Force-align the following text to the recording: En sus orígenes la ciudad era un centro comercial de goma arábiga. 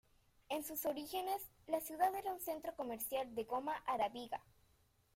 En 0.49 0.63
sus 0.63 0.87
orígenes 0.87 1.43
la 1.67 1.79
ciudad 1.79 2.15
era 2.15 2.33
un 2.33 2.39
centro 2.39 2.75
comercial 2.75 3.35
de 3.35 3.43
goma 3.43 3.75
arábiga. 3.85 4.43